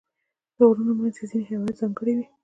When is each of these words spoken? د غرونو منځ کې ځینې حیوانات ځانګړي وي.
د 0.55 0.57
غرونو 0.69 0.93
منځ 0.99 1.15
کې 1.19 1.25
ځینې 1.29 1.43
حیوانات 1.49 1.75
ځانګړي 1.81 2.13
وي. 2.17 2.25